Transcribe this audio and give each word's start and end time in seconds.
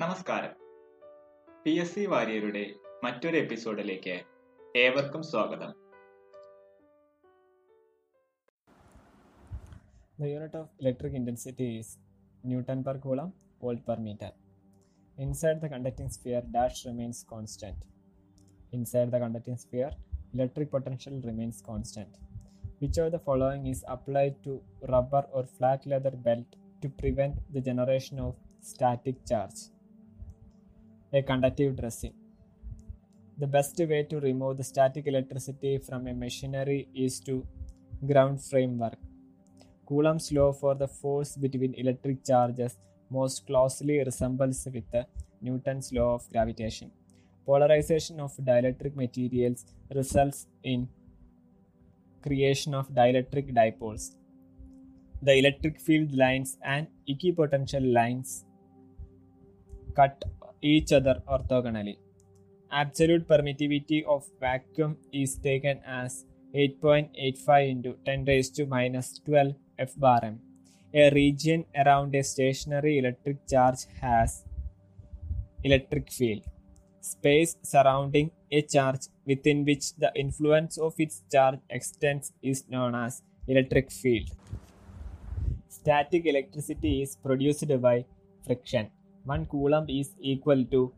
നമസ്കാരം. 0.00 0.52
P 1.64 1.72
S 1.82 1.92
C 1.94 2.06
വാര്യരുടെ 2.06 2.62
മറ്റൊരു 3.04 3.36
എപ്പിസോഡിലേക്ക് 3.36 4.14
ഏവർക്കും 4.84 5.22
സ്വാഗതം. 5.22 5.70
The 10.18 10.28
unit 10.32 10.58
of 10.58 10.70
electric 10.80 11.16
intensity 11.20 11.68
is 11.78 11.92
newton 12.44 12.82
per 12.82 12.96
coulomb 12.96 13.28
volt 13.62 13.84
per 13.88 13.98
metre 13.98 14.32
inside 15.18 15.60
the 15.60 15.66
conducting 15.66 16.08
sphere 16.08 16.42
dash 16.56 16.88
remains 16.88 17.26
constant 17.26 17.84
inside 18.72 19.10
the 19.10 19.18
conducting 19.18 19.56
sphere 19.56 19.92
electric 20.34 20.70
potential 20.70 21.20
remains 21.20 21.62
constant 21.62 22.16
which 22.82 23.00
of 23.00 23.12
the 23.12 23.20
following 23.26 23.66
is 23.66 23.84
applied 23.88 24.38
to 24.44 24.54
rubber 24.94 25.26
or 25.32 25.44
flat 25.56 25.90
leather 25.90 26.16
belt 26.28 26.54
to 26.84 26.90
prevent 27.00 27.36
the 27.50 27.64
generation 27.68 28.20
of 28.20 28.38
static 28.62 29.22
charge 29.26 29.62
A 31.12 31.22
conductive 31.22 31.74
dressing. 31.76 32.12
The 33.36 33.46
best 33.48 33.76
way 33.78 34.04
to 34.04 34.20
remove 34.20 34.58
the 34.58 34.62
static 34.62 35.08
electricity 35.08 35.78
from 35.78 36.06
a 36.06 36.14
machinery 36.14 36.88
is 36.94 37.18
to 37.20 37.44
ground 38.06 38.40
framework. 38.44 38.96
Coulomb's 39.88 40.30
law 40.30 40.52
for 40.52 40.76
the 40.76 40.86
force 40.86 41.36
between 41.36 41.74
electric 41.74 42.24
charges 42.24 42.78
most 43.10 43.44
closely 43.44 43.98
resembles 44.04 44.68
with 44.72 44.84
Newton's 45.42 45.92
law 45.92 46.14
of 46.14 46.30
gravitation. 46.30 46.92
Polarization 47.44 48.20
of 48.20 48.36
dielectric 48.36 48.94
materials 48.94 49.64
results 49.92 50.46
in 50.62 50.88
creation 52.22 52.72
of 52.72 52.88
dielectric 52.90 53.52
dipoles. 53.52 54.14
The 55.22 55.34
electric 55.34 55.80
field 55.80 56.14
lines 56.14 56.56
and 56.64 56.86
equipotential 57.08 57.92
lines 57.92 58.44
cut 59.96 60.22
each 60.62 60.92
other 60.92 61.22
orthogonally. 61.28 61.96
Absolute 62.70 63.26
permittivity 63.26 64.04
of 64.04 64.24
vacuum 64.40 64.96
is 65.12 65.36
taken 65.36 65.80
as 65.86 66.24
8.85 66.54 67.70
into 67.70 67.96
10 68.04 68.24
raised 68.24 68.54
to 68.56 68.66
minus 68.66 69.18
12 69.24 69.54
F 69.78 69.92
bar 69.96 70.20
m. 70.22 70.40
A 70.92 71.10
region 71.10 71.64
around 71.76 72.14
a 72.14 72.22
stationary 72.22 72.98
electric 72.98 73.46
charge 73.48 73.86
has 74.00 74.44
electric 75.62 76.10
field. 76.10 76.42
Space 77.00 77.56
surrounding 77.62 78.30
a 78.50 78.62
charge 78.62 79.02
within 79.24 79.64
which 79.64 79.94
the 79.96 80.12
influence 80.14 80.78
of 80.78 80.94
its 80.98 81.22
charge 81.32 81.60
extends 81.70 82.32
is 82.42 82.64
known 82.68 82.94
as 82.94 83.22
electric 83.46 83.90
field. 83.90 84.28
Static 85.68 86.26
electricity 86.26 87.02
is 87.02 87.16
produced 87.16 87.80
by 87.80 88.04
friction. 88.44 88.90
1 89.24 89.46
coulomb 89.46 89.86
is 89.88 90.14
equal 90.20 90.64
to 90.66 90.92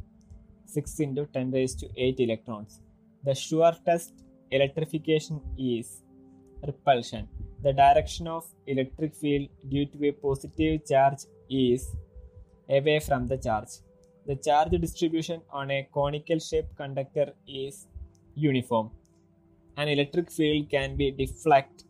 6 0.67 1.01
into 1.01 1.27
10 1.27 1.51
raised 1.51 1.81
to 1.81 1.89
8 1.97 2.21
electrons. 2.21 2.81
The 3.25 3.35
shortest 3.35 4.13
electrification 4.51 5.41
is 5.59 6.03
repulsion. 6.67 7.29
The 7.63 7.73
direction 7.73 8.27
of 8.27 8.45
electric 8.67 9.15
field 9.15 9.49
due 9.69 9.87
to 9.87 10.09
a 10.09 10.13
positive 10.13 10.87
charge 10.87 11.21
is 11.51 11.95
away 12.69 13.01
from 13.01 13.27
the 13.27 13.37
charge. 13.37 13.73
The 14.27 14.37
charge 14.37 14.71
distribution 14.81 15.43
on 15.51 15.71
a 15.71 15.89
conical 15.93 16.39
shaped 16.39 16.77
conductor 16.77 17.33
is 17.47 17.87
uniform. 18.35 18.91
An 19.77 19.89
electric 19.89 20.31
field 20.31 20.71
can 20.71 20.97
be 20.97 21.11
deflect 21.11 21.85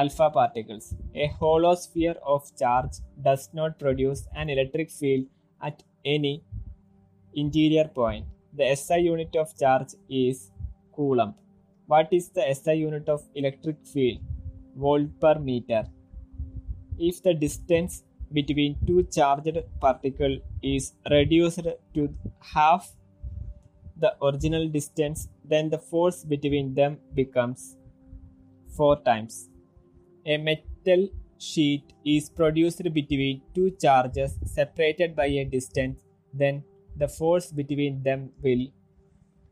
alpha 0.00 0.30
particles. 0.30 0.94
A 1.14 1.26
hollow 1.38 1.74
sphere 1.74 2.16
of 2.34 2.50
charge 2.58 2.94
does 3.20 3.48
not 3.52 3.78
produce 3.78 4.26
an 4.34 4.48
electric 4.48 4.90
field 4.90 5.26
at 5.62 5.82
any 6.04 6.42
interior 7.34 7.88
point. 7.88 8.26
The 8.54 8.74
SI 8.74 9.00
unit 9.00 9.36
of 9.36 9.56
charge 9.58 9.90
is 10.08 10.50
coulomb. 10.94 11.34
What 11.86 12.08
is 12.12 12.30
the 12.30 12.44
SI 12.54 12.74
unit 12.74 13.08
of 13.08 13.22
electric 13.34 13.76
field? 13.86 14.20
Volt 14.76 15.08
per 15.20 15.34
meter. 15.38 15.84
If 16.98 17.22
the 17.22 17.34
distance 17.34 18.04
between 18.32 18.76
two 18.86 19.02
charged 19.14 19.58
particles 19.80 20.38
is 20.62 20.92
reduced 21.10 21.66
to 21.94 22.08
half 22.40 22.90
the 23.98 24.14
original 24.22 24.68
distance, 24.68 25.28
then 25.44 25.68
the 25.68 25.78
force 25.78 26.24
between 26.24 26.74
them 26.74 26.98
becomes 27.14 27.76
4 28.76 29.02
times. 29.02 29.50
A 30.24 30.36
metal 30.36 31.08
sheet 31.38 31.84
is 32.04 32.28
produced 32.30 32.82
between 32.92 33.42
two 33.54 33.70
charges 33.72 34.38
separated 34.44 35.16
by 35.16 35.26
a 35.26 35.44
distance, 35.44 36.00
then 36.32 36.62
the 36.96 37.08
force 37.08 37.50
between 37.50 38.02
them 38.02 38.30
will 38.42 38.66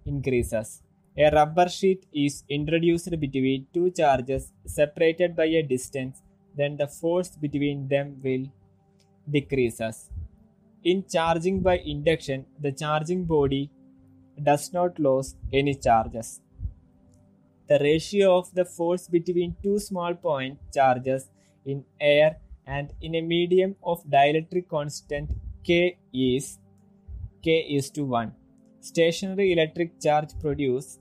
increases. 0.06 0.82
A 1.18 1.30
rubber 1.30 1.68
sheet 1.68 2.06
is 2.12 2.44
introduced 2.48 3.10
between 3.18 3.66
two 3.74 3.90
charges 3.90 4.52
separated 4.64 5.34
by 5.34 5.46
a 5.46 5.62
distance, 5.62 6.22
then 6.56 6.76
the 6.76 6.86
force 6.86 7.30
between 7.30 7.88
them 7.88 8.20
will 8.22 8.46
decreases. 9.28 10.10
In 10.84 11.04
charging 11.06 11.60
by 11.60 11.78
induction, 11.78 12.46
the 12.60 12.72
charging 12.72 13.24
body 13.24 13.70
does 14.42 14.72
not 14.72 14.98
lose 14.98 15.34
any 15.52 15.74
charges. 15.74 16.40
The 17.70 17.78
ratio 17.78 18.36
of 18.36 18.52
the 18.52 18.64
force 18.64 19.06
between 19.06 19.54
two 19.62 19.78
small 19.78 20.14
point 20.14 20.58
charges 20.74 21.28
in 21.64 21.84
air 22.00 22.38
and 22.66 22.92
in 23.00 23.14
a 23.14 23.20
medium 23.20 23.76
of 23.84 24.02
dielectric 24.14 24.66
constant 24.68 25.30
K 25.62 25.96
is 26.12 26.58
K 27.44 27.58
is 27.76 27.90
to 27.90 28.04
1. 28.04 28.32
Stationary 28.80 29.52
electric 29.52 30.00
charge 30.00 30.30
produce 30.40 30.98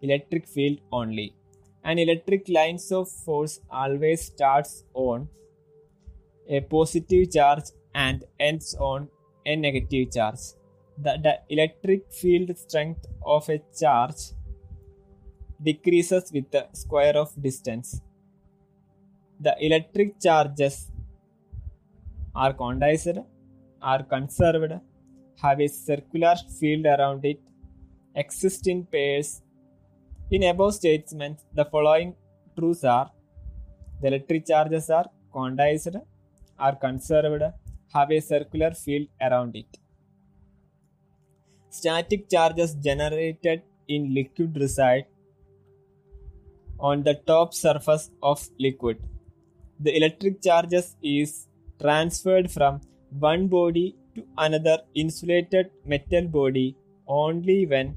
electric 0.00 0.48
field 0.48 0.80
only. 0.90 1.36
An 1.84 2.00
electric 2.00 2.48
lines 2.48 2.90
of 2.90 3.08
force 3.08 3.60
always 3.70 4.22
starts 4.22 4.82
on 4.94 5.28
a 6.48 6.60
positive 6.60 7.30
charge 7.30 7.66
and 7.94 8.24
ends 8.40 8.74
on 8.80 9.08
a 9.46 9.54
negative 9.54 10.10
charge. 10.12 10.42
The, 10.98 11.18
the 11.22 11.38
electric 11.50 12.12
field 12.12 12.58
strength 12.58 13.06
of 13.24 13.48
a 13.48 13.62
charge 13.78 14.32
decreases 15.62 16.30
with 16.32 16.50
the 16.50 16.66
square 16.72 17.16
of 17.16 17.30
distance. 17.40 18.00
The 19.40 19.54
electric 19.60 20.20
charges 20.20 20.90
are 22.34 22.52
condensed, 22.52 23.18
are 23.80 24.02
conserved, 24.02 24.72
have 25.42 25.60
a 25.60 25.68
circular 25.68 26.36
field 26.58 26.86
around 26.86 27.24
it, 27.24 27.40
exist 28.14 28.66
in 28.66 28.84
pairs. 28.84 29.42
In 30.30 30.44
above 30.44 30.74
statements, 30.74 31.44
the 31.52 31.64
following 31.64 32.14
truths 32.56 32.84
are 32.84 33.10
the 34.00 34.08
electric 34.08 34.46
charges 34.46 34.90
are 34.90 35.06
condensed, 35.32 35.96
are 36.58 36.76
conserved, 36.76 37.42
have 37.94 38.10
a 38.10 38.20
circular 38.20 38.72
field 38.72 39.08
around 39.20 39.54
it. 39.56 39.78
Static 41.70 42.28
charges 42.28 42.74
generated 42.74 43.62
in 43.88 44.14
liquid 44.14 44.56
reside 44.56 45.06
on 46.90 47.02
the 47.04 47.14
top 47.30 47.54
surface 47.54 48.10
of 48.22 48.38
liquid. 48.58 48.98
The 49.80 49.96
electric 49.96 50.42
charges 50.42 50.96
is 51.02 51.46
transferred 51.80 52.50
from 52.50 52.80
one 53.18 53.46
body 53.48 53.96
to 54.14 54.24
another 54.36 54.78
insulated 54.94 55.70
metal 55.86 56.26
body 56.38 56.76
only 57.06 57.66
when 57.66 57.96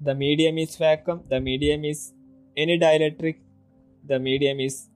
the 0.00 0.14
medium 0.14 0.58
is 0.58 0.76
vacuum, 0.76 1.22
the 1.28 1.40
medium 1.40 1.84
is 1.84 2.12
any 2.56 2.78
dielectric, 2.78 3.36
the 4.08 4.18
medium 4.18 4.58
is 4.60 4.88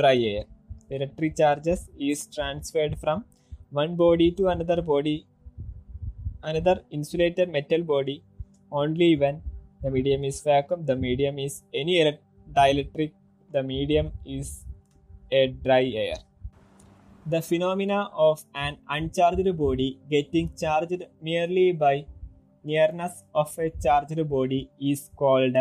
dry 0.00 0.16
air. 0.16 0.44
Electric 0.90 1.36
charges 1.36 1.88
is 1.98 2.26
transferred 2.26 2.98
from 2.98 3.24
one 3.70 3.96
body 3.96 4.30
to 4.32 4.46
another 4.48 4.80
body, 4.80 5.26
another 6.42 6.76
insulated 6.90 7.50
metal 7.50 7.82
body 7.82 8.22
only 8.70 9.16
when 9.16 9.42
the 9.84 9.90
medium 9.90 10.24
is 10.24 10.40
vacuum, 10.40 10.84
the 10.86 10.96
medium 10.96 11.38
is 11.38 11.62
any 11.74 11.96
dielectric, 12.58 13.12
the 13.52 13.62
medium 13.62 14.12
is 14.24 14.64
a 15.30 15.48
dry 15.48 15.84
air. 16.04 16.16
The 17.26 17.42
phenomena 17.42 18.10
of 18.14 18.42
an 18.54 18.78
uncharged 18.88 19.56
body 19.58 19.98
getting 20.10 20.50
charged 20.60 21.04
merely 21.22 21.72
by 21.72 22.06
nearness 22.64 23.24
of 23.34 23.58
a 23.58 23.70
charged 23.82 24.26
body 24.28 24.70
is 24.80 25.10
called 25.16 25.56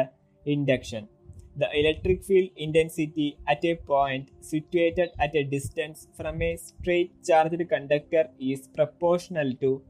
induction. 0.45 1.09
The 1.57 1.69
electric 1.79 2.23
field 2.23 2.49
intensity 2.55 3.37
at 3.47 3.63
a 3.65 3.75
point 3.75 4.29
situated 4.39 5.09
at 5.19 5.35
a 5.35 5.43
distance 5.43 6.07
from 6.15 6.41
a 6.41 6.55
straight 6.57 7.11
charged 7.27 7.67
conductor 7.69 8.29
is 8.39 8.67
proportional 8.67 9.53
to 9.61 9.81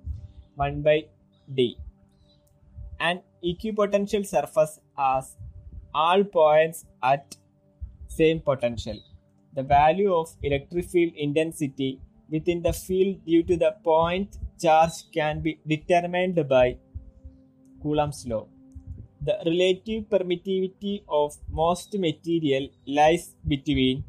1 0.56 0.81
by 0.81 1.06
d. 1.53 1.77
An 3.00 3.21
equipotential 3.44 4.25
surface 4.25 4.80
has 4.98 5.36
all 5.94 6.24
points 6.24 6.86
at 7.01 7.36
same 8.07 8.40
potential. 8.40 9.00
The 9.56 9.63
value 9.63 10.13
of 10.13 10.30
electric 10.42 10.86
field 10.86 11.13
intensity 11.16 12.00
within 12.30 12.62
the 12.62 12.74
field 12.74 13.25
due 13.25 13.44
to 13.44 13.57
the 13.57 13.75
point 13.84 14.38
charge 14.60 14.94
can 15.13 15.42
be 15.42 15.60
determined 15.68 16.48
by 16.48 16.78
Coulomb's 17.81 18.25
law. 18.25 18.48
The 19.22 19.38
relative 19.46 20.10
permittivity 20.10 21.04
of 21.07 21.36
most 21.50 21.98
material 21.98 22.69
lies 22.88 23.36
between 23.48 24.04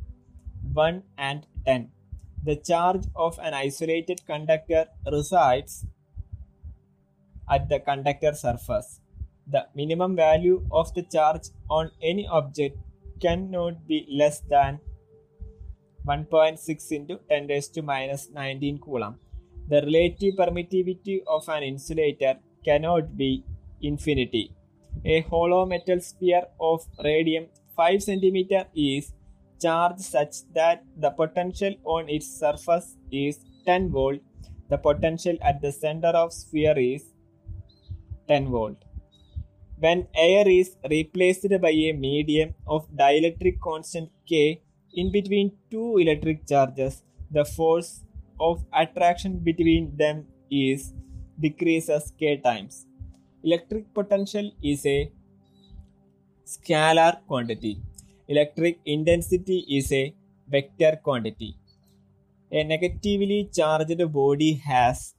1 0.72 1.02
and 1.18 1.46
10. 1.66 1.90
The 2.44 2.56
charge 2.56 3.04
of 3.14 3.38
an 3.38 3.54
isolated 3.54 4.26
conductor 4.26 4.86
resides 5.10 5.86
at 7.48 7.68
the 7.68 7.78
conductor 7.80 8.32
surface. 8.34 9.00
The 9.46 9.66
minimum 9.74 10.16
value 10.16 10.66
of 10.72 10.92
the 10.94 11.02
charge 11.02 11.48
on 11.68 11.90
any 12.02 12.26
object 12.26 12.78
cannot 13.20 13.86
be 13.86 14.06
less 14.10 14.40
than 14.40 14.80
1.6 16.06 16.92
into 16.92 17.18
10 17.28 17.46
raised 17.46 17.74
to 17.74 17.82
minus 17.82 18.30
19 18.30 18.78
coulomb. 18.78 19.16
The 19.68 19.82
relative 19.82 20.34
permittivity 20.36 21.22
of 21.26 21.48
an 21.48 21.62
insulator 21.62 22.36
cannot 22.64 23.16
be 23.16 23.44
infinity. 23.80 24.52
A 25.04 25.22
hollow 25.22 25.66
metal 25.66 26.00
sphere 26.00 26.44
of 26.60 26.84
radium 27.02 27.46
5 27.76 28.00
cm 28.00 28.66
is 28.74 29.12
charged 29.60 30.00
such 30.00 30.36
that 30.54 30.84
the 30.96 31.10
potential 31.10 31.74
on 31.84 32.08
its 32.08 32.26
surface 32.26 32.96
is 33.10 33.38
10 33.66 33.90
volt. 33.90 34.20
The 34.68 34.78
potential 34.78 35.36
at 35.42 35.60
the 35.60 35.72
center 35.72 36.08
of 36.08 36.32
sphere 36.32 36.78
is 36.78 37.04
10 38.28 38.48
volt. 38.48 38.76
When 39.84 40.06
air 40.14 40.48
is 40.48 40.68
replaced 40.88 41.46
by 41.60 41.72
a 41.86 41.92
medium 41.92 42.54
of 42.66 42.88
dielectric 43.00 43.56
constant 43.60 44.08
K 44.26 44.62
in 44.94 45.12
between 45.12 45.52
two 45.70 45.98
electric 45.98 46.46
charges, 46.50 47.02
the 47.30 47.44
force 47.44 47.90
of 48.40 48.64
attraction 48.72 49.40
between 49.48 49.94
them 49.94 50.24
is 50.50 50.94
decreases 51.38 52.14
K 52.18 52.38
times. 52.38 52.86
Electric 53.42 53.92
potential 53.92 54.50
is 54.62 54.86
a 54.86 55.12
scalar 56.46 57.18
quantity. 57.26 57.74
Electric 58.28 58.78
intensity 58.86 59.66
is 59.68 59.92
a 59.92 60.14
vector 60.48 60.98
quantity. 61.02 61.58
A 62.50 62.64
negatively 62.64 63.50
charged 63.52 64.00
body 64.10 64.54
has 64.54 65.14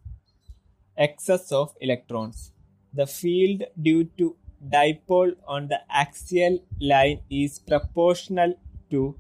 excess 0.98 1.52
of 1.52 1.76
electrons. 1.82 2.52
The 2.94 3.06
field 3.06 3.62
due 3.80 4.06
to 4.18 4.36
dipole 4.74 5.36
on 5.48 5.68
the 5.68 5.80
axial 5.90 6.60
line 6.80 7.22
is 7.30 7.60
proportional 7.60 8.54
to 8.90 9.16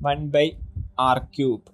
1 0.00 0.28
by 0.28 0.56
r 0.98 1.20
cube. 1.32 1.70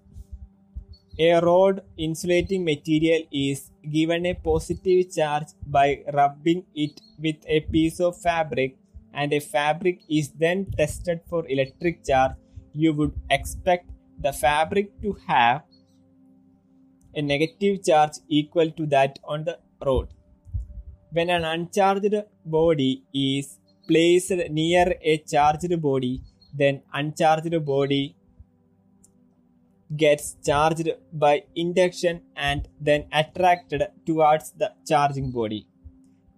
A 1.19 1.41
rod 1.41 1.83
insulating 1.97 2.65
material 2.65 3.23
is 3.31 3.71
given 3.91 4.27
a 4.27 4.35
positive 4.35 5.13
charge 5.15 5.49
by 5.67 6.03
rubbing 6.13 6.65
it 6.75 7.01
with 7.19 7.37
a 7.47 7.61
piece 7.61 8.01
of 8.01 8.17
fabric 8.17 8.77
and 9.13 9.33
a 9.33 9.41
fabric 9.41 10.01
is 10.09 10.31
then 10.31 10.67
tested 10.79 11.21
for 11.29 11.47
electric 11.49 12.05
charge. 12.05 12.33
You 12.73 12.93
would 12.95 13.13
expect 13.29 13.91
the 14.19 14.33
fabric 14.33 15.01
to 15.03 15.17
have 15.27 15.63
a 17.15 17.23
negative 17.23 17.85
charge 17.85 18.13
equal 18.29 18.71
to 18.71 18.87
that 18.87 19.19
on 19.25 19.45
the 19.45 19.59
rod. 19.85 20.09
When 21.13 21.29
an 21.31 21.45
uncharged 21.45 22.15
body 22.45 23.03
is 23.13 23.59
placed 23.89 24.31
near 24.51 24.95
a 25.03 25.19
charged 25.19 25.81
body, 25.83 26.23
then 26.55 26.83
uncharged 26.93 27.65
body 27.65 28.15
gets 29.97 30.37
charged 30.47 30.89
by 31.13 31.43
induction 31.57 32.23
and 32.37 32.69
then 32.81 33.07
attracted 33.13 33.83
towards 34.07 34.53
the 34.53 34.73
charging 34.87 35.33
body. 35.33 35.67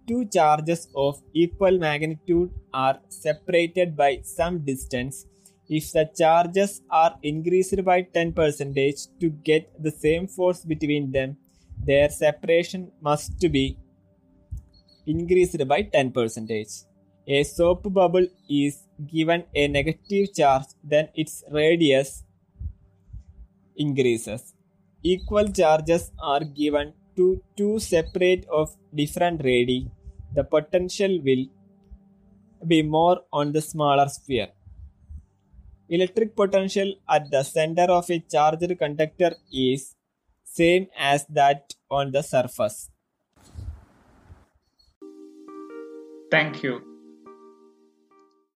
Two 0.08 0.24
charges 0.24 0.88
of 0.96 1.20
equal 1.34 1.78
magnitude 1.78 2.50
are 2.72 2.98
separated 3.08 3.94
by 3.94 4.20
some 4.22 4.60
distance. 4.64 5.26
If 5.68 5.92
the 5.92 6.10
charges 6.18 6.80
are 6.90 7.18
increased 7.22 7.84
by 7.84 8.04
10% 8.04 9.08
to 9.20 9.28
get 9.50 9.70
the 9.82 9.90
same 9.90 10.26
force 10.26 10.64
between 10.64 11.12
them, 11.12 11.36
their 11.84 12.08
separation 12.08 12.90
must 13.00 13.38
be 13.52 13.76
increased 15.06 15.66
by 15.68 15.82
10%. 15.82 16.84
A 17.26 17.42
soap 17.44 17.92
bubble 17.92 18.26
is 18.48 18.82
given 19.06 19.44
a 19.54 19.68
negative 19.68 20.34
charge, 20.34 20.66
then 20.82 21.08
its 21.14 21.44
radius 21.50 22.24
increases. 23.76 24.54
Equal 25.02 25.48
charges 25.48 26.10
are 26.20 26.44
given 26.44 26.92
to 27.16 27.42
two 27.56 27.78
separate 27.78 28.46
of 28.50 28.76
different 28.94 29.42
radii. 29.44 29.88
The 30.34 30.44
potential 30.44 31.20
will 31.22 31.46
be 32.66 32.82
more 32.82 33.20
on 33.32 33.52
the 33.52 33.60
smaller 33.60 34.08
sphere. 34.08 34.48
Electric 35.88 36.34
potential 36.34 36.94
at 37.08 37.30
the 37.30 37.42
center 37.42 37.82
of 37.82 38.08
a 38.10 38.18
charged 38.20 38.78
conductor 38.78 39.32
is 39.52 39.94
same 40.44 40.86
as 40.98 41.26
that 41.26 41.74
on 41.90 42.12
the 42.12 42.22
surface. 42.22 42.91
Thank 46.32 46.62
you. 46.62 46.91